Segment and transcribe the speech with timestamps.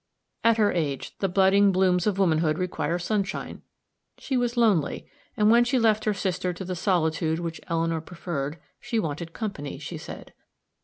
[0.43, 3.61] At her age, the budding blooms of womanhood require sunshine.
[4.17, 5.05] She was lonely,
[5.37, 9.77] and when she left her sister to the solitude which Eleanor preferred, she wanted company,
[9.77, 10.33] she said.